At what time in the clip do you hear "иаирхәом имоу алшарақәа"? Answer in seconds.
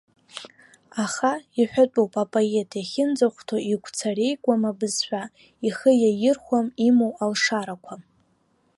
6.01-7.93